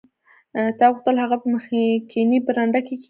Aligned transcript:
تا 0.77 0.83
غوښتل 0.91 1.15
هغه 1.23 1.37
په 1.41 1.47
مخکینۍ 1.53 2.39
برنډه 2.45 2.79
کې 2.79 2.83
کیږدې 2.93 2.97